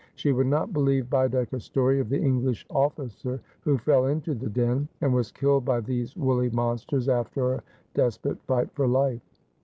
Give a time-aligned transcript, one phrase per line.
[0.15, 4.87] She would not believe Baedeker's story of the English officer, who fell into the den,
[4.99, 9.21] and was kilkd by these woolly monsters, after a desperate fight for life.